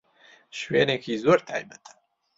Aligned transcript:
شوێنێکی 0.59 1.21
زۆر 1.23 1.39
تایبەتە. 1.47 1.91